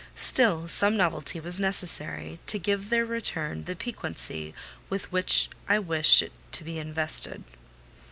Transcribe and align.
Still 0.15 0.67
some 0.67 0.97
novelty 0.97 1.39
was 1.39 1.59
necessary, 1.59 2.39
to 2.47 2.57
give 2.57 2.85
to 2.85 2.89
their 2.89 3.05
return 3.05 3.65
the 3.65 3.75
piquancy 3.75 4.55
with 4.89 5.11
which 5.11 5.47
I 5.69 5.77
wished 5.77 6.23
it 6.23 6.31
to 6.53 6.63
be 6.63 6.79
invested. 6.79 7.43